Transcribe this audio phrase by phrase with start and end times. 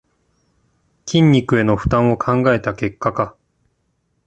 [1.05, 3.35] 筋肉への負担を考えた結果か